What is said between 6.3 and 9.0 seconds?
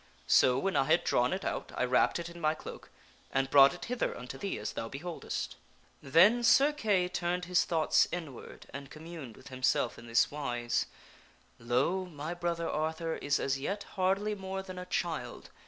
Sir Kay turned his thoughts inward aud